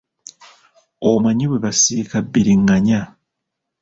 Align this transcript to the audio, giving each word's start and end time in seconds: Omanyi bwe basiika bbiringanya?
Omanyi 1.09 1.45
bwe 1.49 1.59
basiika 1.65 2.17
bbiringanya? 2.25 3.01